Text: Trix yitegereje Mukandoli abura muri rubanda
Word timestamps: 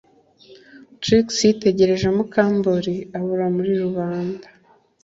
Trix 1.01 1.27
yitegereje 1.47 2.07
Mukandoli 2.15 2.95
abura 3.17 3.45
muri 3.55 3.71
rubanda 3.83 4.47